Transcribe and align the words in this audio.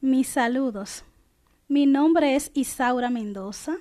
Mis 0.00 0.28
saludos. 0.28 1.02
Mi 1.66 1.84
nombre 1.84 2.36
es 2.36 2.52
Isaura 2.54 3.10
Mendoza. 3.10 3.78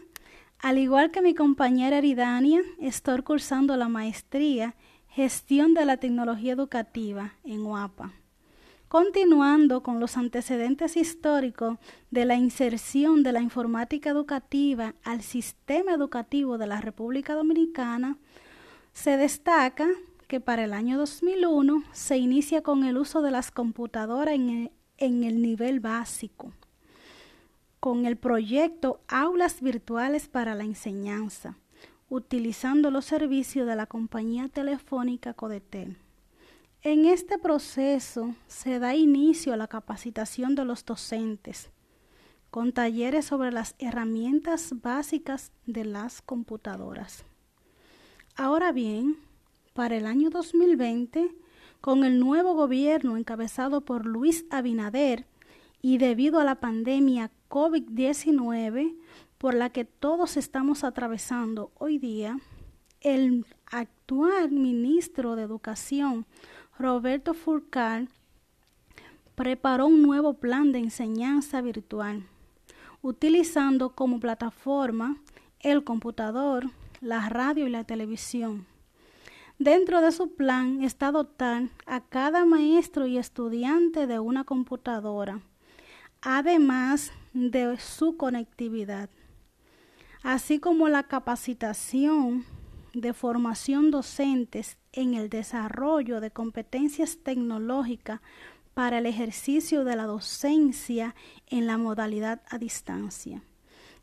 Al 0.58 0.80
igual 0.80 1.12
que 1.12 1.22
mi 1.22 1.36
compañera 1.36 2.00
Eridania, 2.00 2.62
estoy 2.80 3.22
cursando 3.22 3.78
la 3.78 3.88
maestría 3.88 4.74
Gestión 5.10 5.76
de 5.76 5.86
la 5.86 5.98
Tecnología 5.98 6.54
Educativa 6.54 7.36
en 7.44 7.62
UAPA. 7.62 8.14
Continuando 8.88 9.84
con 9.84 10.00
los 10.00 10.18
antecedentes 10.18 10.98
históricos 10.98 11.78
de 12.10 12.26
la 12.26 12.34
inserción 12.34 13.22
de 13.22 13.34
la 13.34 13.42
informática 13.42 14.10
educativa 14.10 14.96
al 15.04 15.22
sistema 15.22 15.94
educativo 15.94 16.58
de 16.58 16.66
la 16.66 16.82
República 16.82 17.36
Dominicana, 17.36 18.18
se 18.92 19.18
destaca 19.18 19.88
que 20.28 20.40
para 20.40 20.64
el 20.64 20.74
año 20.74 20.98
2001 20.98 21.84
se 21.92 22.18
inicia 22.18 22.64
con 22.64 22.86
el 22.86 22.98
uso 22.98 23.22
de 23.22 23.30
las 23.30 23.52
computadoras 23.52 24.34
en 24.34 24.72
en 24.98 25.24
el 25.24 25.42
nivel 25.42 25.80
básico, 25.80 26.52
con 27.80 28.06
el 28.06 28.18
proyecto 28.18 29.00
Aulas 29.08 29.62
Virtuales 29.62 30.28
para 30.28 30.56
la 30.56 30.64
Enseñanza, 30.64 31.58
utilizando 32.10 32.92
los 32.92 33.06
servicios 33.06 33.68
de 33.68 33.76
la 33.76 33.86
compañía 33.86 34.48
telefónica 34.48 35.34
Codetel. 35.34 35.98
En 36.82 37.06
este 37.06 37.38
proceso 37.38 38.36
se 38.48 38.80
da 38.80 38.96
inicio 38.96 39.54
a 39.54 39.58
la 39.58 39.68
capacitación 39.68 40.56
de 40.56 40.64
los 40.64 40.86
docentes, 40.86 41.70
con 42.50 42.72
talleres 42.72 43.26
sobre 43.26 43.52
las 43.52 43.76
herramientas 43.80 44.74
básicas 44.82 45.52
de 45.66 45.86
las 45.86 46.22
computadoras. 46.22 47.26
Ahora 48.36 48.72
bien, 48.72 49.18
para 49.74 49.98
el 49.98 50.06
año 50.06 50.30
2020, 50.30 51.36
con 51.82 52.04
el 52.04 52.20
nuevo 52.20 52.54
gobierno 52.54 53.18
encabezado 53.18 53.82
por 53.82 54.06
Luis 54.06 54.46
Abinader 54.50 55.26
y 55.82 55.98
debido 55.98 56.40
a 56.40 56.44
la 56.44 56.56
pandemia 56.56 57.32
COVID-19 57.50 58.96
por 59.38 59.54
la 59.54 59.70
que 59.70 59.86
todos 59.86 60.38
estamos 60.38 60.84
atravesando 60.84 61.72
hoy 61.78 62.00
día, 62.00 62.40
el 63.02 63.46
actual 63.68 64.52
ministro 64.52 65.36
de 65.36 65.44
Educación, 65.44 66.26
Roberto 66.80 67.34
Furcal, 67.34 68.10
preparó 69.36 69.86
un 69.86 70.02
nuevo 70.02 70.34
plan 70.34 70.72
de 70.72 70.80
enseñanza 70.80 71.62
virtual, 71.62 72.24
utilizando 73.02 73.92
como 73.92 74.20
plataforma 74.20 75.18
el 75.60 75.84
computador, 75.84 76.72
la 77.02 77.30
radio 77.30 77.68
y 77.68 77.70
la 77.70 77.84
televisión. 77.84 78.66
Dentro 79.60 80.02
de 80.02 80.12
su 80.12 80.36
plan 80.36 80.84
está 80.84 81.12
dotar 81.12 81.70
a 81.88 82.02
cada 82.02 82.46
maestro 82.46 83.08
y 83.08 83.18
estudiante 83.18 84.06
de 84.06 84.20
una 84.20 84.44
computadora, 84.44 85.42
además 86.22 87.12
de 87.34 87.76
su 87.80 88.18
conectividad, 88.18 89.10
así 90.22 90.60
como 90.60 90.90
la 90.90 91.04
capacitación 91.04 92.46
de 92.94 93.14
formación 93.14 93.90
docentes 93.90 94.78
en 94.94 95.16
el 95.16 95.28
desarrollo 95.28 96.22
de 96.22 96.30
competencias 96.30 97.18
tecnológicas 97.24 98.22
para 98.76 99.00
el 99.00 99.08
ejercicio 99.08 99.84
de 99.84 99.96
la 99.96 100.06
docencia 100.06 101.16
en 101.48 101.66
la 101.66 101.80
modalidad 101.80 102.44
a 102.48 102.60
distancia, 102.60 103.42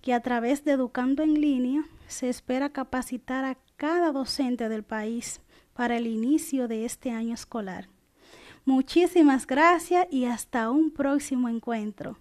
que 0.04 0.12
a 0.12 0.20
través 0.20 0.66
de 0.66 0.72
Educando 0.72 1.22
en 1.22 1.40
línea 1.40 1.82
se 2.08 2.28
espera 2.28 2.68
capacitar 2.68 3.46
a 3.46 3.56
cada 3.76 4.12
docente 4.12 4.68
del 4.68 4.82
país 4.82 5.40
para 5.72 5.96
el 5.96 6.06
inicio 6.06 6.68
de 6.68 6.84
este 6.84 7.10
año 7.10 7.32
escolar. 7.32 7.88
Muchísimas 8.66 9.46
gracias 9.46 10.06
y 10.10 10.26
hasta 10.26 10.70
un 10.70 10.90
próximo 10.90 11.48
encuentro. 11.48 12.18